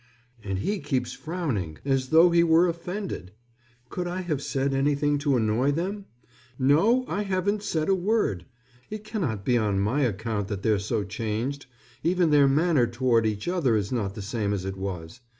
And 0.43 0.57
he 0.57 0.79
keeps 0.79 1.13
frowning 1.13 1.77
as 1.85 2.09
though 2.09 2.31
he 2.31 2.43
were 2.43 2.67
offended. 2.67 3.33
Could 3.89 4.07
I 4.07 4.21
have 4.21 4.41
said 4.41 4.73
anything 4.73 5.19
to 5.19 5.37
annoy 5.37 5.71
them? 5.73 6.05
No, 6.57 7.05
I 7.07 7.21
haven't 7.21 7.61
said 7.61 7.87
a 7.87 7.93
word. 7.93 8.45
It 8.89 9.03
cannot 9.03 9.45
be 9.45 9.59
on 9.59 9.79
my 9.79 10.01
account 10.01 10.47
that 10.47 10.63
they're 10.63 10.79
so 10.79 11.03
changed. 11.03 11.67
Even 12.01 12.31
their 12.31 12.47
manner 12.47 12.87
toward 12.87 13.27
each 13.27 13.47
other 13.47 13.75
is 13.75 13.91
not 13.91 14.15
the 14.15 14.23
same 14.23 14.53
as 14.53 14.65
it 14.65 14.75
was. 14.75 15.19